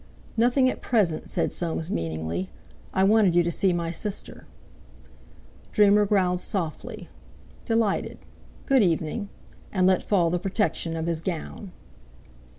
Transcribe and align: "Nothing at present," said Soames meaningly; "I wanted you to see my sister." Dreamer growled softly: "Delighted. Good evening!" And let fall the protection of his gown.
"Nothing 0.35 0.67
at 0.67 0.81
present," 0.81 1.29
said 1.29 1.51
Soames 1.53 1.91
meaningly; 1.91 2.49
"I 2.91 3.03
wanted 3.03 3.35
you 3.35 3.43
to 3.43 3.51
see 3.51 3.71
my 3.71 3.91
sister." 3.91 4.47
Dreamer 5.71 6.07
growled 6.07 6.41
softly: 6.41 7.07
"Delighted. 7.65 8.17
Good 8.65 8.81
evening!" 8.81 9.29
And 9.71 9.85
let 9.85 10.01
fall 10.01 10.31
the 10.31 10.39
protection 10.39 10.95
of 10.95 11.05
his 11.05 11.21
gown. 11.21 11.71